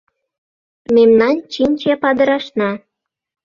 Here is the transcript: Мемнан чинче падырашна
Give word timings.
Мемнан 0.95 1.35
чинче 1.51 1.93
падырашна 2.01 2.69